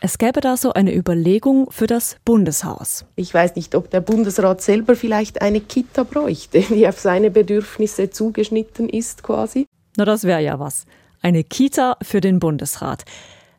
[0.00, 3.04] Es gäbe da so eine Überlegung für das Bundeshaus.
[3.16, 8.08] Ich weiß nicht, ob der Bundesrat selber vielleicht eine Kita bräuchte, die auf seine Bedürfnisse
[8.08, 9.66] zugeschnitten ist quasi.
[9.96, 10.86] Na, das wäre ja was.
[11.20, 13.04] Eine Kita für den Bundesrat.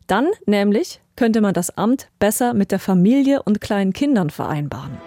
[0.08, 4.98] Dann nämlich könnte man das Amt besser mit der Familie und kleinen Kindern vereinbaren.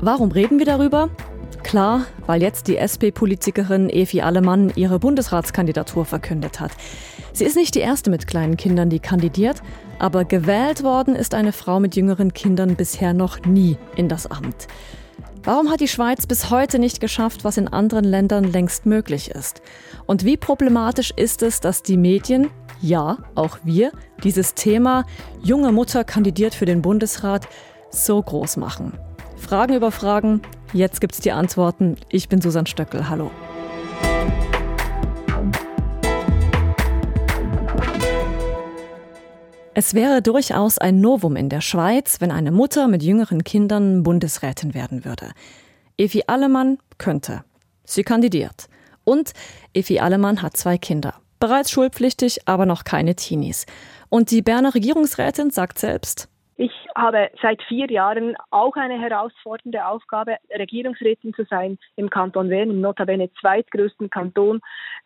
[0.00, 1.10] Warum reden wir darüber?
[1.64, 6.70] Klar, weil jetzt die SP-Politikerin Evi Allemann ihre Bundesratskandidatur verkündet hat.
[7.38, 9.62] Sie ist nicht die erste mit kleinen Kindern, die kandidiert,
[10.00, 14.66] aber gewählt worden ist eine Frau mit jüngeren Kindern bisher noch nie in das Amt.
[15.44, 19.62] Warum hat die Schweiz bis heute nicht geschafft, was in anderen Ländern längst möglich ist?
[20.04, 23.92] Und wie problematisch ist es, dass die Medien, ja, auch wir,
[24.24, 25.04] dieses Thema
[25.40, 27.46] junge Mutter kandidiert für den Bundesrat
[27.92, 28.98] so groß machen?
[29.36, 31.98] Fragen über Fragen, jetzt gibt's die Antworten.
[32.08, 33.30] Ich bin Susanne Stöckel, hallo.
[39.80, 44.74] Es wäre durchaus ein Novum in der Schweiz, wenn eine Mutter mit jüngeren Kindern Bundesrätin
[44.74, 45.30] werden würde.
[45.96, 47.44] Evi Allemann könnte.
[47.84, 48.68] Sie kandidiert.
[49.04, 49.34] Und
[49.74, 51.14] Evi Allemann hat zwei Kinder.
[51.38, 53.66] Bereits schulpflichtig, aber noch keine Teenies.
[54.08, 56.28] Und die Berner Regierungsrätin sagt selbst,
[56.60, 62.70] ich habe seit vier Jahren auch eine herausfordernde Aufgabe, Regierungsrätin zu sein im Kanton Bern,
[62.70, 64.60] im notabene zweitgrößten Kanton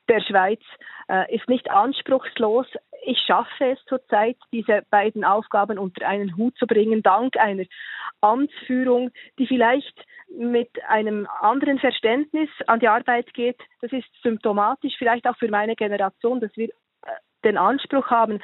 [0.08, 0.62] der Schweiz.
[1.08, 2.66] Äh, ist nicht anspruchslos.
[3.04, 7.64] Ich schaffe es zurzeit, diese beiden Aufgaben unter einen Hut zu bringen, dank einer
[8.20, 13.60] Amtsführung, die vielleicht mit einem anderen Verständnis an die Arbeit geht.
[13.80, 17.10] Das ist symptomatisch, vielleicht auch für meine Generation, dass wir äh,
[17.44, 18.40] den Anspruch haben,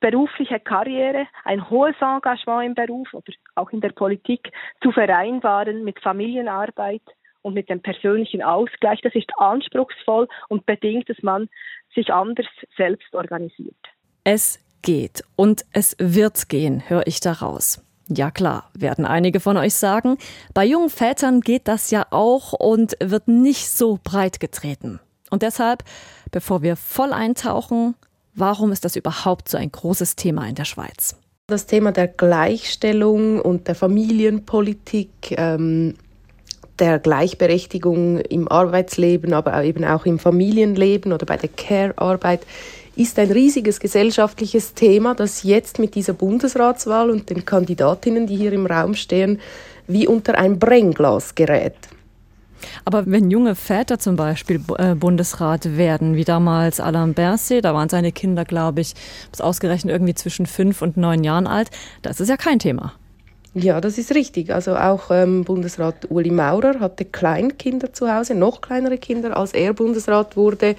[0.00, 5.98] berufliche Karriere, ein hohes Engagement im Beruf oder auch in der Politik zu vereinbaren mit
[6.00, 7.02] Familienarbeit
[7.48, 9.00] und mit dem persönlichen Ausgleich.
[9.02, 11.48] Das ist anspruchsvoll und bedingt, dass man
[11.94, 12.46] sich anders
[12.76, 13.76] selbst organisiert.
[14.24, 17.84] Es geht und es wird gehen, höre ich daraus.
[18.08, 20.16] Ja klar, werden einige von euch sagen,
[20.54, 25.00] bei jungen Vätern geht das ja auch und wird nicht so breit getreten.
[25.30, 25.82] Und deshalb,
[26.30, 27.94] bevor wir voll eintauchen,
[28.38, 31.16] Warum ist das überhaupt so ein großes Thema in der Schweiz?
[31.48, 35.94] Das Thema der Gleichstellung und der Familienpolitik, ähm,
[36.78, 42.40] der Gleichberechtigung im Arbeitsleben, aber eben auch im Familienleben oder bei der Care-Arbeit
[42.96, 48.52] ist ein riesiges gesellschaftliches Thema, das jetzt mit dieser Bundesratswahl und den Kandidatinnen, die hier
[48.52, 49.40] im Raum stehen,
[49.86, 51.76] wie unter ein Brennglas gerät.
[52.84, 57.88] Aber wenn junge Väter zum Beispiel äh, Bundesrat werden, wie damals Alain Berset, da waren
[57.88, 58.94] seine Kinder, glaube ich,
[59.30, 61.70] bis ausgerechnet irgendwie zwischen fünf und neun Jahren alt,
[62.02, 62.94] das ist ja kein Thema.
[63.58, 64.54] Ja, das ist richtig.
[64.54, 69.74] Also auch ähm, Bundesrat Uli Maurer hatte Kleinkinder zu Hause, noch kleinere Kinder, als er
[69.74, 70.76] Bundesrat wurde.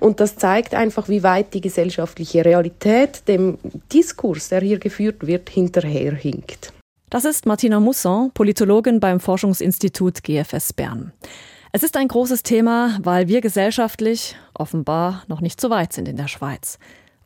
[0.00, 3.58] Und das zeigt einfach, wie weit die gesellschaftliche Realität dem
[3.92, 6.72] Diskurs, der hier geführt wird, hinterherhinkt.
[7.10, 11.12] Das ist Martina Musson, Politologin beim Forschungsinstitut GFS Bern.
[11.72, 16.16] Es ist ein großes Thema, weil wir gesellschaftlich offenbar noch nicht so weit sind in
[16.16, 16.78] der Schweiz.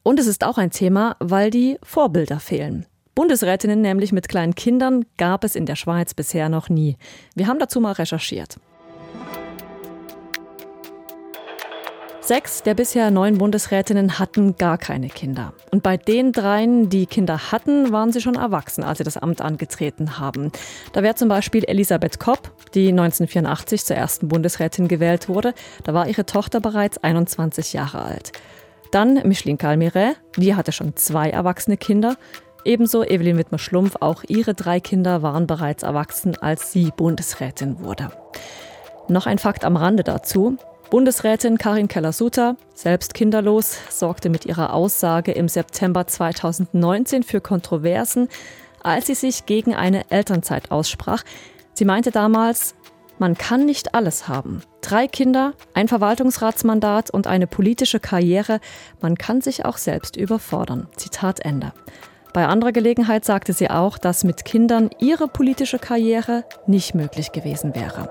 [0.02, 2.86] Und es ist auch ein Thema, weil die Vorbilder fehlen.
[3.18, 6.96] Bundesrätinnen nämlich mit kleinen Kindern gab es in der Schweiz bisher noch nie.
[7.34, 8.60] Wir haben dazu mal recherchiert.
[12.20, 15.52] Sechs der bisher neun Bundesrätinnen hatten gar keine Kinder.
[15.72, 19.40] Und bei den dreien, die Kinder hatten, waren sie schon erwachsen, als sie das Amt
[19.40, 20.52] angetreten haben.
[20.92, 25.54] Da wäre zum Beispiel Elisabeth Kopp, die 1984 zur ersten Bundesrätin gewählt wurde.
[25.82, 28.30] Da war ihre Tochter bereits 21 Jahre alt.
[28.92, 32.16] Dann Micheline Calmeret, die hatte schon zwei erwachsene Kinder.
[32.64, 38.10] Ebenso Evelyn Wittmer-Schlumpf, auch ihre drei Kinder waren bereits erwachsen, als sie Bundesrätin wurde.
[39.08, 40.58] Noch ein Fakt am Rande dazu.
[40.90, 48.28] Bundesrätin Karin Keller-Sutter, selbst kinderlos, sorgte mit ihrer Aussage im September 2019 für Kontroversen,
[48.82, 51.24] als sie sich gegen eine Elternzeit aussprach.
[51.74, 52.74] Sie meinte damals,
[53.18, 54.62] man kann nicht alles haben.
[54.80, 58.60] Drei Kinder, ein Verwaltungsratsmandat und eine politische Karriere,
[59.00, 60.88] man kann sich auch selbst überfordern.
[60.96, 61.72] Zitat Ende.
[62.32, 67.74] Bei anderer Gelegenheit sagte sie auch, dass mit Kindern ihre politische Karriere nicht möglich gewesen
[67.74, 68.10] wäre.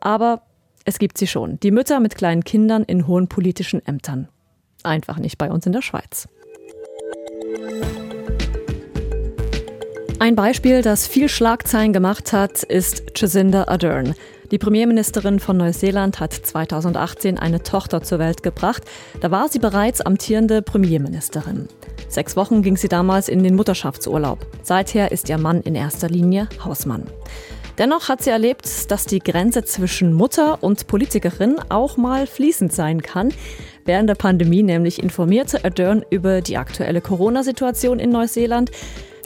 [0.00, 0.42] Aber
[0.84, 1.58] es gibt sie schon.
[1.60, 4.28] Die Mütter mit kleinen Kindern in hohen politischen Ämtern.
[4.82, 6.28] Einfach nicht bei uns in der Schweiz.
[10.18, 14.14] Ein Beispiel, das viel Schlagzeilen gemacht hat, ist Jacinda Ardern.
[14.50, 18.82] Die Premierministerin von Neuseeland hat 2018 eine Tochter zur Welt gebracht.
[19.20, 21.68] Da war sie bereits amtierende Premierministerin.
[22.08, 24.38] Sechs Wochen ging sie damals in den Mutterschaftsurlaub.
[24.62, 27.02] Seither ist ihr Mann in erster Linie Hausmann.
[27.76, 33.02] Dennoch hat sie erlebt, dass die Grenze zwischen Mutter und Politikerin auch mal fließend sein
[33.02, 33.34] kann.
[33.84, 38.70] Während der Pandemie nämlich informierte Ardern über die aktuelle Corona-Situation in Neuseeland.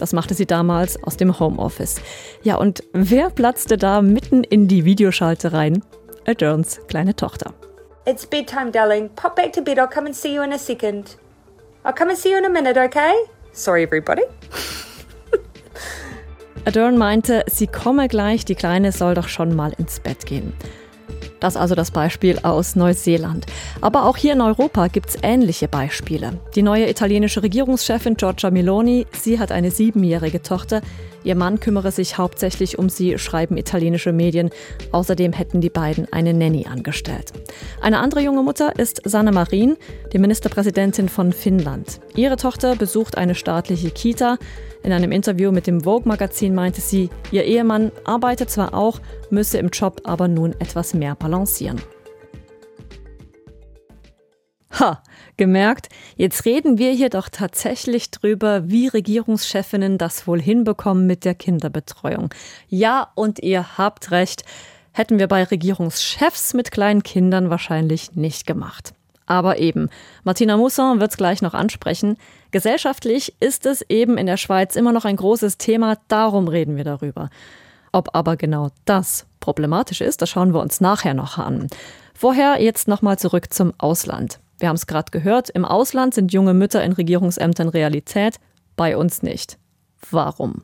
[0.01, 2.01] Das machte sie damals aus dem Homeoffice.
[2.43, 5.85] Ja, und wer platzte da mitten in die Videoschalte rein?
[6.27, 7.53] Ardurns kleine Tochter.
[8.07, 9.11] It's bedtime, darling.
[9.15, 9.79] Pop back to bed.
[9.79, 11.19] I'll come and see you in a second.
[11.85, 13.13] I'll come and see you in a minute, okay?
[13.53, 14.23] Sorry, everybody.
[16.65, 20.55] Adorn meinte, sie komme gleich, die Kleine soll doch schon mal ins Bett gehen.
[21.41, 23.47] Das also das Beispiel aus Neuseeland.
[23.81, 26.35] Aber auch hier in Europa gibt es ähnliche Beispiele.
[26.55, 30.83] Die neue italienische Regierungschefin Giorgia Meloni, sie hat eine siebenjährige Tochter.
[31.23, 34.51] Ihr Mann kümmere sich hauptsächlich um sie, schreiben italienische Medien.
[34.93, 37.33] Außerdem hätten die beiden eine Nanny angestellt.
[37.81, 39.77] Eine andere junge Mutter ist Sanna Marin,
[40.13, 42.01] die Ministerpräsidentin von Finnland.
[42.15, 44.39] Ihre Tochter besucht eine staatliche Kita.
[44.83, 49.69] In einem Interview mit dem Vogue-Magazin meinte sie, ihr Ehemann arbeitet zwar auch, müsse im
[49.69, 51.81] Job aber nun etwas mehr balancieren.
[54.79, 55.03] Ha,
[55.41, 61.35] gemerkt, jetzt reden wir hier doch tatsächlich drüber, wie Regierungschefinnen das wohl hinbekommen mit der
[61.35, 62.29] Kinderbetreuung.
[62.69, 64.45] Ja, und ihr habt recht,
[64.93, 68.93] hätten wir bei Regierungschefs mit kleinen Kindern wahrscheinlich nicht gemacht.
[69.25, 69.89] Aber eben,
[70.25, 72.19] Martina Mousson wird es gleich noch ansprechen.
[72.51, 76.85] Gesellschaftlich ist es eben in der Schweiz immer noch ein großes Thema, darum reden wir
[76.85, 77.31] darüber.
[77.93, 81.69] Ob aber genau das problematisch ist, das schauen wir uns nachher noch an.
[82.13, 84.39] Vorher jetzt nochmal zurück zum Ausland.
[84.61, 88.37] Wir haben es gerade gehört, im Ausland sind junge Mütter in Regierungsämtern Realität,
[88.77, 89.59] bei uns nicht.
[90.11, 90.63] Warum?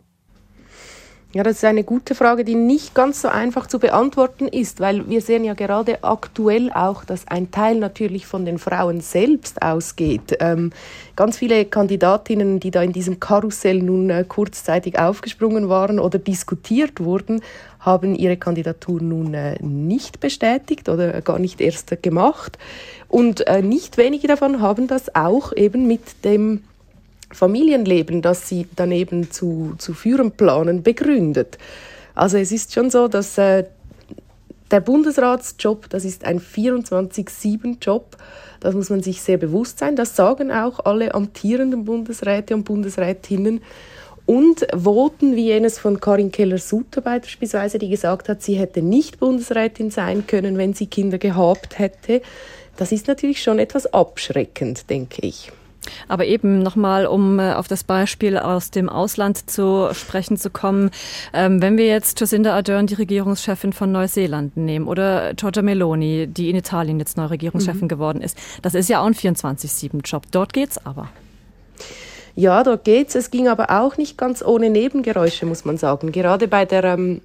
[1.37, 5.07] Ja, das ist eine gute Frage, die nicht ganz so einfach zu beantworten ist, weil
[5.07, 10.39] wir sehen ja gerade aktuell auch, dass ein Teil natürlich von den Frauen selbst ausgeht.
[10.41, 10.73] Ähm,
[11.15, 17.01] ganz viele Kandidatinnen, die da in diesem Karussell nun äh, kurzzeitig aufgesprungen waren oder diskutiert
[17.01, 17.43] wurden,
[17.81, 22.57] haben ihre Kandidatur nun äh, nicht bestätigt oder gar nicht erst gemacht.
[23.09, 26.63] Und äh, nicht wenige davon haben das auch eben mit dem
[27.37, 31.59] Familienleben, das sie daneben zu, zu führen planen, begründet.
[32.15, 33.65] Also es ist schon so, dass äh,
[34.71, 38.17] der Bundesratsjob, das ist ein 24-7-Job.
[38.61, 39.97] Das muss man sich sehr bewusst sein.
[39.97, 43.61] Das sagen auch alle amtierenden Bundesräte und Bundesrätinnen.
[44.25, 49.91] Und Voten wie jenes von Karin Keller-Sutter beispielsweise, die gesagt hat, sie hätte nicht Bundesrätin
[49.91, 52.23] sein können, wenn sie Kinder gehabt hätte,
[52.77, 55.53] das ist natürlich schon etwas abschreckend, denke ich.
[56.09, 60.91] Aber eben nochmal, um äh, auf das Beispiel aus dem Ausland zu sprechen zu kommen,
[61.33, 66.51] ähm, wenn wir jetzt Jacinda Ardern, die Regierungschefin von Neuseeland, nehmen oder Giorgia Meloni, die
[66.51, 67.89] in Italien jetzt neue Regierungschefin mhm.
[67.89, 70.25] geworden ist, das ist ja auch ein 24-7-Job.
[70.31, 71.09] Dort geht's aber.
[72.35, 73.15] Ja, dort geht's.
[73.15, 76.13] Es ging aber auch nicht ganz ohne Nebengeräusche, muss man sagen.
[76.13, 77.23] Gerade bei der, ähm,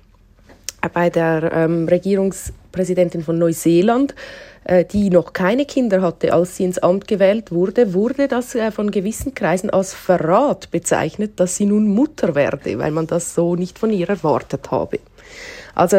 [0.94, 4.16] bei der ähm, Regierungspräsidentin von Neuseeland
[4.64, 8.70] äh, die noch keine Kinder hatte, als sie ins Amt gewählt wurde, wurde das äh,
[8.72, 13.56] von gewissen Kreisen als Verrat bezeichnet, dass sie nun Mutter werde, weil man das so
[13.56, 15.00] nicht von ihr erwartet habe.
[15.74, 15.98] Also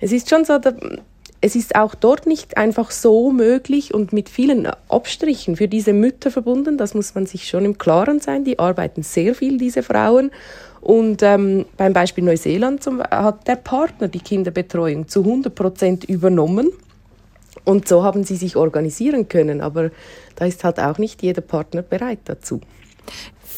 [0.00, 0.58] es ist schon so,
[1.44, 6.30] es ist auch dort nicht einfach so möglich und mit vielen Abstrichen für diese Mütter
[6.30, 6.78] verbunden.
[6.78, 8.44] Das muss man sich schon im Klaren sein.
[8.44, 10.30] Die arbeiten sehr viel, diese Frauen.
[10.80, 16.70] Und ähm, beim Beispiel Neuseeland zum, hat der Partner die Kinderbetreuung zu 100 Prozent übernommen.
[17.64, 19.90] Und so haben sie sich organisieren können, aber
[20.36, 22.60] da ist halt auch nicht jeder Partner bereit dazu.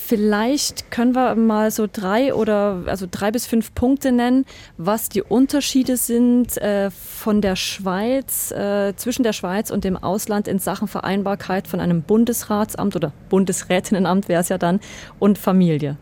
[0.06, 4.44] Vielleicht können wir mal so drei oder also drei bis fünf Punkte nennen,
[4.76, 10.46] was die Unterschiede sind äh, von der Schweiz, äh, zwischen der Schweiz und dem Ausland
[10.46, 14.80] in Sachen Vereinbarkeit von einem Bundesratsamt oder Bundesrätinnenamt wäre es ja dann
[15.18, 15.96] und Familie.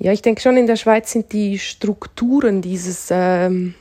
[0.00, 3.74] Ja, ich denke schon, in der Schweiz sind die Strukturen dieses ähm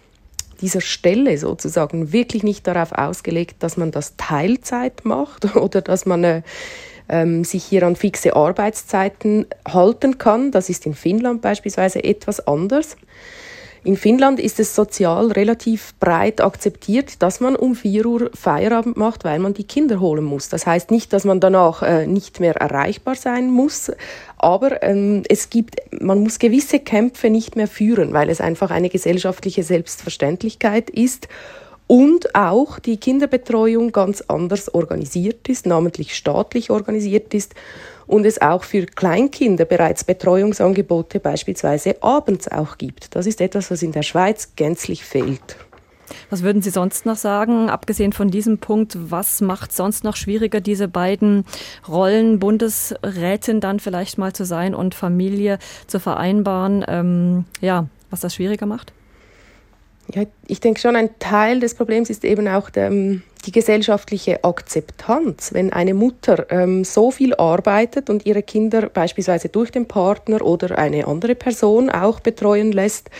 [0.61, 6.23] dieser Stelle sozusagen wirklich nicht darauf ausgelegt, dass man das Teilzeit macht oder dass man
[6.25, 6.41] äh,
[7.09, 10.51] ähm, sich hier an fixe Arbeitszeiten halten kann.
[10.51, 12.95] Das ist in Finnland beispielsweise etwas anders.
[13.83, 19.23] In Finnland ist es sozial relativ breit akzeptiert, dass man um 4 Uhr Feierabend macht,
[19.23, 20.49] weil man die Kinder holen muss.
[20.49, 23.91] Das heißt nicht, dass man danach äh, nicht mehr erreichbar sein muss,
[24.37, 28.89] aber ähm, es gibt, man muss gewisse Kämpfe nicht mehr führen, weil es einfach eine
[28.89, 31.29] gesellschaftliche Selbstverständlichkeit ist
[31.89, 37.55] und auch die Kinderbetreuung ganz anders organisiert ist, namentlich staatlich organisiert ist
[38.05, 43.15] und es auch für Kleinkinder bereits Betreuungsangebote beispielsweise abends auch gibt.
[43.15, 45.57] Das ist etwas, was in der Schweiz gänzlich fehlt.
[46.29, 50.61] Was würden Sie sonst noch sagen, abgesehen von diesem Punkt, was macht sonst noch schwieriger,
[50.61, 51.43] diese beiden
[51.87, 56.85] Rollen, Bundesrätin dann vielleicht mal zu sein und Familie zu vereinbaren?
[56.87, 58.93] Ähm, ja, was das schwieriger macht?
[60.13, 64.43] Ja, ich denke schon, ein Teil des Problems ist eben auch der, ähm, die gesellschaftliche
[64.43, 65.53] Akzeptanz.
[65.53, 70.77] Wenn eine Mutter ähm, so viel arbeitet und ihre Kinder beispielsweise durch den Partner oder
[70.79, 73.11] eine andere Person auch betreuen lässt,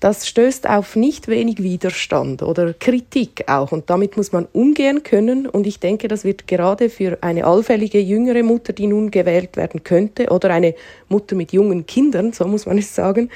[0.00, 3.72] das stößt auf nicht wenig Widerstand oder Kritik auch.
[3.72, 5.46] Und damit muss man umgehen können.
[5.46, 9.82] Und ich denke, das wird gerade für eine allfällige jüngere Mutter, die nun gewählt werden
[9.82, 10.74] könnte, oder eine
[11.08, 13.30] Mutter mit jungen Kindern, so muss man es sagen,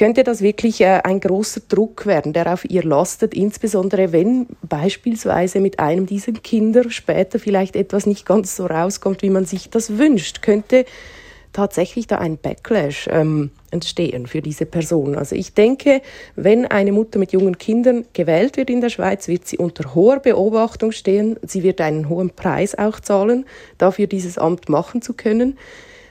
[0.00, 5.60] könnte das wirklich äh, ein großer Druck werden, der auf ihr lastet, insbesondere wenn beispielsweise
[5.60, 9.98] mit einem dieser Kinder später vielleicht etwas nicht ganz so rauskommt, wie man sich das
[9.98, 10.86] wünscht, könnte
[11.52, 15.16] tatsächlich da ein Backlash ähm, entstehen für diese Person.
[15.16, 16.00] Also ich denke,
[16.34, 20.20] wenn eine Mutter mit jungen Kindern gewählt wird in der Schweiz, wird sie unter hoher
[20.20, 21.36] Beobachtung stehen.
[21.46, 23.44] Sie wird einen hohen Preis auch zahlen,
[23.76, 25.58] dafür dieses Amt machen zu können,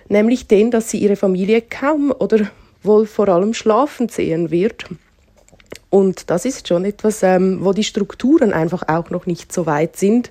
[0.09, 2.51] nämlich den, dass sie ihre Familie kaum oder
[2.83, 4.85] wohl vor allem schlafen sehen wird.
[5.89, 9.95] Und das ist schon etwas, ähm, wo die Strukturen einfach auch noch nicht so weit
[9.97, 10.29] sind,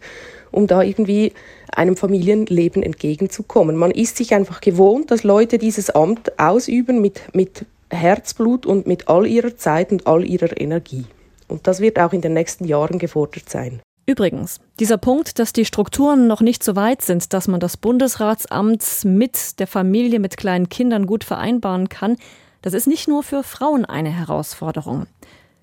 [0.51, 1.33] um da irgendwie
[1.73, 3.77] einem Familienleben entgegenzukommen.
[3.77, 9.09] Man ist sich einfach gewohnt, dass Leute dieses Amt ausüben mit, mit Herzblut und mit
[9.09, 11.07] all ihrer Zeit und all ihrer Energie.
[11.49, 13.81] Und das wird auch in den nächsten Jahren gefordert sein.
[14.09, 19.05] Übrigens, dieser Punkt, dass die Strukturen noch nicht so weit sind, dass man das Bundesratsamt
[19.05, 22.17] mit der Familie mit kleinen Kindern gut vereinbaren kann,
[22.63, 25.09] das ist nicht nur für Frauen eine Herausforderung.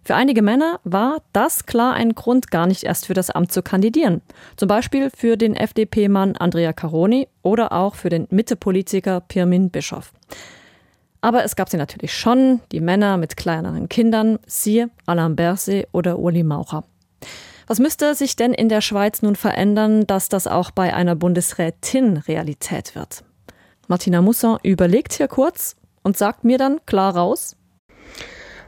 [0.04, 3.64] Für einige Männer war das klar ein Grund, gar nicht erst für das Amt zu
[3.64, 4.22] kandidieren.
[4.58, 10.14] Zum Beispiel für den FDP-Mann Andrea Caroni oder auch für den Mitte-Politiker Pirmin Bischoff.
[11.20, 16.20] Aber es gab sie natürlich schon, die Männer mit kleineren Kindern, siehe Alain Berset oder
[16.20, 16.84] Uli Maucher.
[17.68, 22.18] Was müsste sich denn in der Schweiz nun verändern, dass das auch bei einer Bundesrätin
[22.18, 23.24] Realität wird?
[23.88, 27.56] Martina Musson überlegt hier kurz und sagt mir dann klar raus,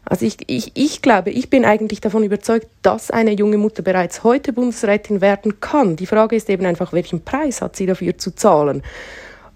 [0.09, 4.23] also ich, ich, ich glaube, ich bin eigentlich davon überzeugt, dass eine junge Mutter bereits
[4.23, 5.97] heute Bundesrätin werden kann.
[5.97, 8.83] Die Frage ist eben einfach, welchen Preis hat sie dafür zu zahlen?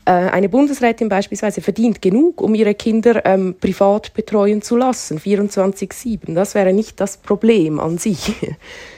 [0.06, 6.34] Äh, eine Bundesrätin beispielsweise verdient genug, um ihre Kinder ähm, privat betreuen zu lassen, 24-7.
[6.34, 8.34] Das wäre nicht das Problem an sich.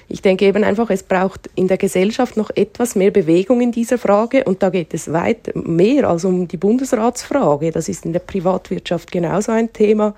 [0.09, 3.97] Ich denke eben einfach, es braucht in der Gesellschaft noch etwas mehr Bewegung in dieser
[3.97, 7.71] Frage und da geht es weit mehr als um die Bundesratsfrage.
[7.71, 10.13] Das ist in der Privatwirtschaft genauso ein Thema.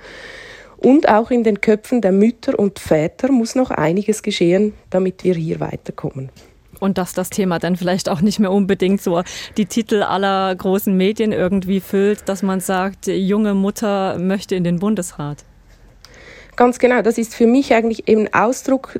[0.77, 5.35] Und auch in den Köpfen der Mütter und Väter muss noch einiges geschehen, damit wir
[5.35, 6.29] hier weiterkommen.
[6.79, 9.21] Und dass das Thema dann vielleicht auch nicht mehr unbedingt so
[9.57, 14.79] die Titel aller großen Medien irgendwie füllt, dass man sagt, junge Mutter möchte in den
[14.79, 15.43] Bundesrat.
[16.55, 18.99] Ganz genau, das ist für mich eigentlich eben Ausdruck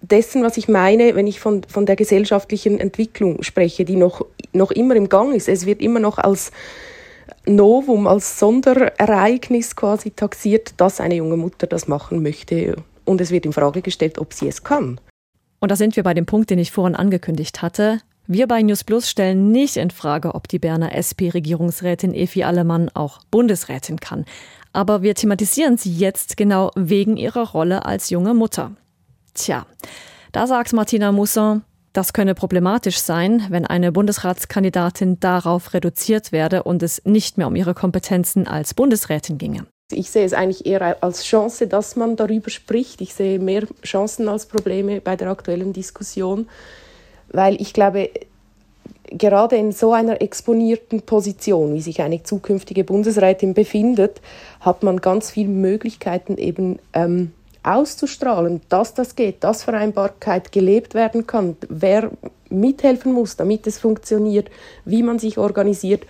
[0.00, 4.70] dessen, was ich meine, wenn ich von, von der gesellschaftlichen Entwicklung spreche, die noch, noch
[4.70, 5.48] immer im Gang ist.
[5.48, 6.52] Es wird immer noch als
[7.44, 12.76] Novum, als Sonderereignis quasi taxiert, dass eine junge Mutter das machen möchte.
[13.04, 15.00] Und es wird in Frage gestellt, ob sie es kann.
[15.58, 18.00] Und da sind wir bei dem Punkt, den ich vorhin angekündigt hatte.
[18.26, 23.20] Wir bei News Plus stellen nicht in Frage, ob die Berner SP-Regierungsrätin Efi Allemann auch
[23.30, 24.24] Bundesrätin kann.
[24.72, 28.72] Aber wir thematisieren sie jetzt genau wegen ihrer Rolle als junge Mutter.
[29.32, 29.66] Tja,
[30.32, 36.82] da sagt Martina Musson, das könne problematisch sein, wenn eine Bundesratskandidatin darauf reduziert werde und
[36.82, 39.66] es nicht mehr um ihre Kompetenzen als Bundesrätin ginge.
[39.92, 43.00] Ich sehe es eigentlich eher als Chance, dass man darüber spricht.
[43.00, 46.48] Ich sehe mehr Chancen als Probleme bei der aktuellen Diskussion,
[47.28, 48.10] weil ich glaube,
[49.12, 54.20] gerade in so einer exponierten Position, wie sich eine zukünftige Bundesrätin befindet,
[54.58, 57.30] hat man ganz viele Möglichkeiten eben ähm,
[57.62, 62.10] auszustrahlen, dass das geht, dass Vereinbarkeit gelebt werden kann, wer
[62.50, 64.50] mithelfen muss, damit es funktioniert,
[64.84, 66.02] wie man sich organisiert.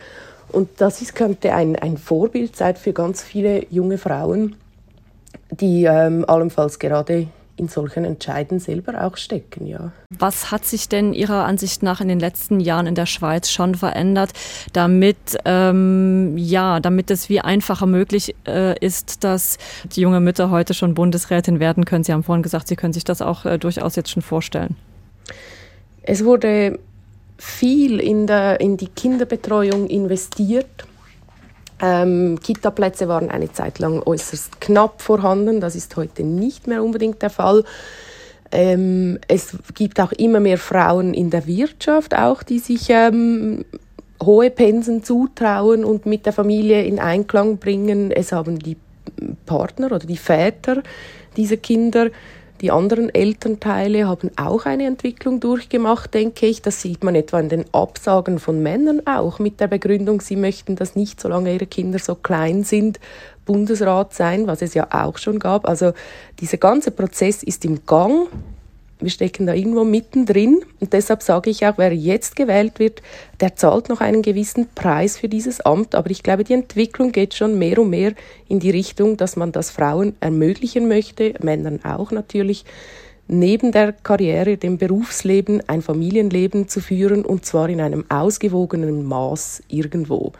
[0.57, 4.57] Und das ist, könnte ein, ein Vorbild sein für ganz viele junge Frauen,
[5.51, 9.93] die ähm, allenfalls gerade in solchen Entscheiden selber auch stecken, ja.
[10.19, 13.75] Was hat sich denn Ihrer Ansicht nach in den letzten Jahren in der Schweiz schon
[13.75, 14.33] verändert,
[14.73, 19.59] damit ähm, ja, damit es wie einfacher möglich äh, ist, dass
[19.95, 22.03] die junge Mütter heute schon Bundesrätin werden können?
[22.03, 24.75] Sie haben vorhin gesagt, Sie können sich das auch äh, durchaus jetzt schon vorstellen.
[26.01, 26.79] Es wurde
[27.39, 30.87] viel in, der, in die Kinderbetreuung investiert
[31.81, 35.61] ähm, Kita-Plätze waren eine Zeit lang äußerst knapp vorhanden.
[35.61, 37.65] Das ist heute nicht mehr unbedingt der Fall.
[38.51, 43.65] Ähm, es gibt auch immer mehr Frauen in der Wirtschaft, auch die sich ähm,
[44.23, 48.11] hohe Pensen zutrauen und mit der Familie in Einklang bringen.
[48.11, 48.77] Es haben die
[49.45, 50.83] Partner oder die Väter
[51.37, 52.09] dieser Kinder
[52.61, 56.63] die anderen Elternteile haben auch eine Entwicklung durchgemacht, denke ich.
[56.63, 60.77] Das sieht man etwa in den Absagen von Männern auch mit der Begründung, sie möchten
[60.77, 62.99] das nicht, solange ihre Kinder so klein sind,
[63.45, 65.69] Bundesrat sein, was es ja auch schon gab.
[65.69, 65.93] Also
[66.41, 68.29] dieser ganze Prozess ist im Gang.
[68.99, 73.03] Wir stecken da irgendwo mittendrin und deshalb sage ich auch, wer jetzt gewählt wird,
[73.41, 75.95] der zahlt noch einen gewissen Preis für dieses Amt.
[75.95, 78.15] Aber ich glaube, die Entwicklung geht schon mehr und mehr
[78.49, 82.65] in die Richtung, dass man das Frauen ermöglichen möchte, Männern auch natürlich,
[83.29, 89.63] neben der Karriere, dem Berufsleben, ein Familienleben zu führen und zwar in einem ausgewogenen Maß
[89.69, 90.33] irgendwo.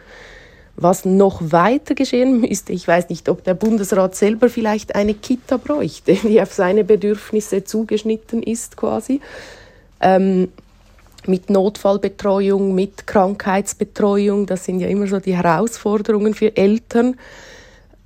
[0.79, 5.57] Was noch weiter geschehen müsste, ich weiß nicht, ob der Bundesrat selber vielleicht eine Kita
[5.57, 9.19] bräuchte, die auf seine Bedürfnisse zugeschnitten ist quasi.
[9.99, 10.49] Ähm,
[11.25, 17.17] mit Notfallbetreuung, mit Krankheitsbetreuung, das sind ja immer so die Herausforderungen für Eltern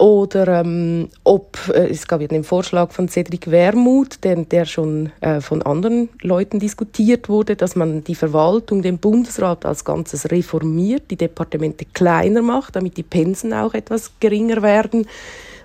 [0.02, 5.12] oder ähm, ob, äh, es gab ja den Vorschlag von Cedric Wermuth, der, der schon
[5.22, 11.12] äh, von anderen Leuten diskutiert wurde, dass man die Verwaltung, den Bundesrat als Ganzes reformiert,
[11.12, 15.06] die Departemente kleiner macht, damit die Pensen auch etwas geringer werden.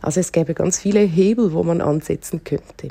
[0.02, 2.88] Also es gäbe ganz viele Hebel, wo man ansetzen könnte.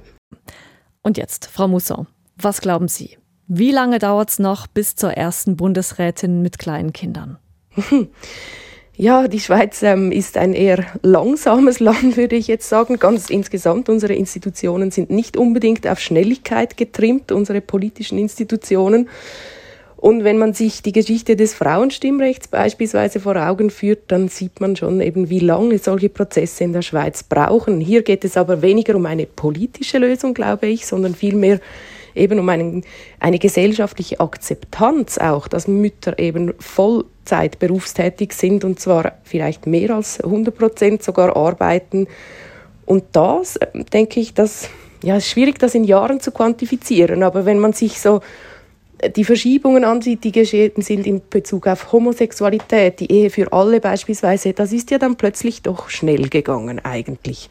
[1.03, 3.19] Und jetzt, Frau Mousson, was glauben Sie?
[3.47, 7.37] Wie lange dauert es noch bis zur ersten Bundesrätin mit kleinen Kindern?
[8.97, 12.97] Ja, die Schweiz ähm, ist ein eher langsames Land, würde ich jetzt sagen.
[12.97, 19.09] Ganz insgesamt, unsere Institutionen sind nicht unbedingt auf Schnelligkeit getrimmt, unsere politischen Institutionen.
[19.97, 24.75] Und wenn man sich die Geschichte des Frauenstimmrechts beispielsweise vor Augen führt, dann sieht man
[24.75, 27.81] schon eben, wie lange solche Prozesse in der Schweiz brauchen.
[27.81, 31.59] Hier geht es aber weniger um eine politische Lösung, glaube ich, sondern vielmehr
[32.15, 32.83] eben um einen,
[33.19, 40.21] eine gesellschaftliche Akzeptanz auch, dass Mütter eben Vollzeit berufstätig sind und zwar vielleicht mehr als
[40.21, 42.07] 100 Prozent sogar arbeiten.
[42.85, 44.69] Und das, äh, denke ich, das
[45.03, 48.21] ja, ist schwierig, das in Jahren zu quantifizieren, aber wenn man sich so
[48.99, 53.79] äh, die Verschiebungen ansieht, die geschehen sind in Bezug auf Homosexualität, die Ehe für alle
[53.79, 57.49] beispielsweise, das ist ja dann plötzlich doch schnell gegangen eigentlich.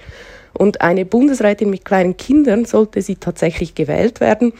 [0.56, 4.52] Und eine Bundesrätin mit kleinen Kindern, sollte sie tatsächlich gewählt werden,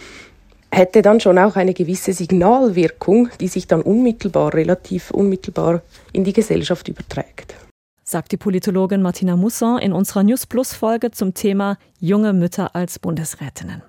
[0.71, 5.83] hätte dann schon auch eine gewisse Signalwirkung, die sich dann unmittelbar, relativ unmittelbar
[6.13, 7.55] in die Gesellschaft überträgt.
[8.03, 12.99] Sagt die Politologin Martina Musson in unserer News Plus Folge zum Thema junge Mütter als
[12.99, 13.83] Bundesrätinnen.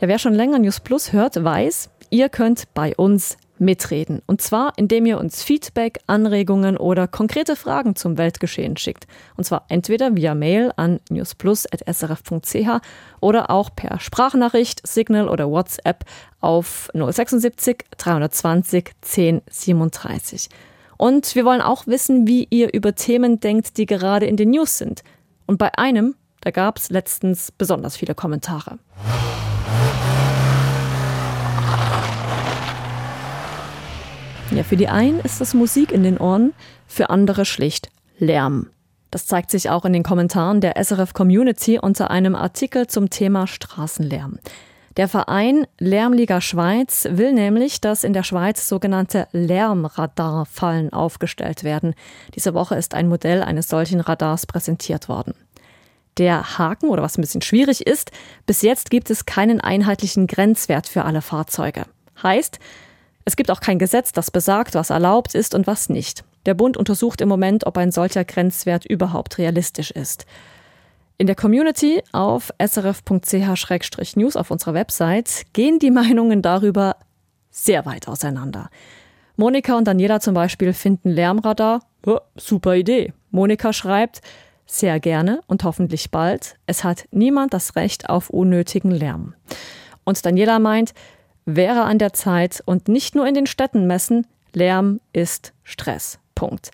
[0.00, 4.22] Ja, wer schon länger News Plus hört, weiß, ihr könnt bei uns mitreden.
[4.26, 9.06] Und zwar, indem ihr uns Feedback, Anregungen oder konkrete Fragen zum Weltgeschehen schickt.
[9.36, 12.80] Und zwar entweder via Mail an newsplus.srf.ch
[13.20, 16.04] oder auch per Sprachnachricht, Signal oder WhatsApp
[16.40, 20.48] auf 076 320 1037.
[20.96, 24.78] Und wir wollen auch wissen, wie ihr über Themen denkt, die gerade in den News
[24.78, 25.02] sind.
[25.46, 28.78] Und bei einem, da gab es letztens besonders viele Kommentare.
[34.50, 36.54] Ja, für die einen ist das Musik in den Ohren,
[36.86, 38.70] für andere schlicht Lärm.
[39.10, 43.46] Das zeigt sich auch in den Kommentaren der SRF Community unter einem Artikel zum Thema
[43.46, 44.38] Straßenlärm.
[44.96, 51.94] Der Verein Lärmliga Schweiz will nämlich, dass in der Schweiz sogenannte Lärmradarfallen aufgestellt werden.
[52.34, 55.34] Diese Woche ist ein Modell eines solchen Radars präsentiert worden.
[56.16, 58.10] Der Haken, oder was ein bisschen schwierig ist,
[58.44, 61.84] bis jetzt gibt es keinen einheitlichen Grenzwert für alle Fahrzeuge.
[62.20, 62.58] Heißt,
[63.28, 66.24] es gibt auch kein Gesetz, das besagt, was erlaubt ist und was nicht.
[66.46, 70.24] Der Bund untersucht im Moment, ob ein solcher Grenzwert überhaupt realistisch ist.
[71.18, 76.96] In der Community auf srf.ch-news auf unserer Website gehen die Meinungen darüber
[77.50, 78.70] sehr weit auseinander.
[79.36, 83.12] Monika und Daniela zum Beispiel finden Lärmradar, oh, super Idee.
[83.30, 84.22] Monika schreibt,
[84.64, 86.56] sehr gerne und hoffentlich bald.
[86.64, 89.34] Es hat niemand das Recht auf unnötigen Lärm.
[90.04, 90.94] Und Daniela meint,
[91.56, 96.18] wäre an der Zeit und nicht nur in den Städten messen, Lärm ist Stress.
[96.34, 96.70] Punkt.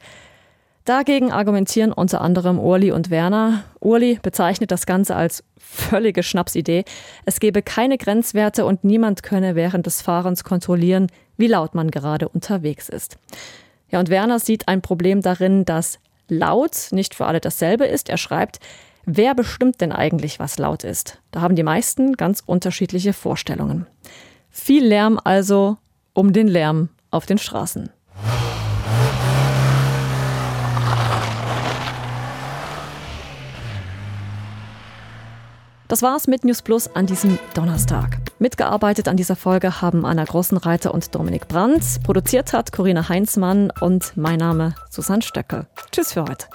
[0.85, 3.65] Dagegen argumentieren unter anderem Urli und Werner.
[3.81, 6.85] Urli bezeichnet das Ganze als völlige Schnapsidee.
[7.25, 11.07] Es gebe keine Grenzwerte und niemand könne während des Fahrens kontrollieren,
[11.39, 13.17] wie laut man gerade unterwegs ist.
[13.91, 18.11] Ja, und Werner sieht ein Problem darin, dass laut nicht für alle dasselbe ist.
[18.11, 18.59] Er schreibt,
[19.07, 21.19] wer bestimmt denn eigentlich, was laut ist?
[21.31, 23.87] Da haben die meisten ganz unterschiedliche Vorstellungen.
[24.57, 25.79] Viel Lärm also
[26.13, 27.91] um den Lärm auf den Straßen.
[35.89, 38.19] Das war's mit News Plus an diesem Donnerstag.
[38.39, 41.83] Mitgearbeitet an dieser Folge haben Anna Grossenreiter und Dominik Brandt.
[42.05, 45.67] Produziert hat Corinna Heinzmann und mein Name Susanne Stöckel.
[45.91, 46.47] Tschüss für heute.